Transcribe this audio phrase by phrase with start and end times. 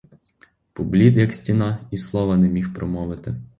[0.73, 3.35] Поблід як стіна і слова не міг промовити.